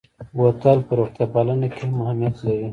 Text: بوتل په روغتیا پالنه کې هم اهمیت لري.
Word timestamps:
بوتل 0.35 0.77
په 0.87 0.93
روغتیا 0.99 1.25
پالنه 1.33 1.67
کې 1.75 1.81
هم 1.87 1.93
اهمیت 2.03 2.35
لري. 2.43 2.67